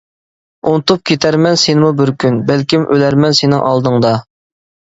[0.69, 4.19] ئۇنتۇپ كېتەرمەن سېنىمۇ بىر كۈن، بەلكىم ئۆلەرمەن سېنىڭ ئالدىڭدا.